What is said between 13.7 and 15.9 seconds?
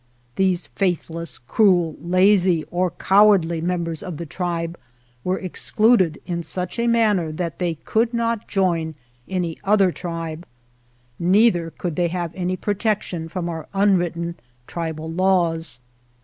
unwritten tribal laws.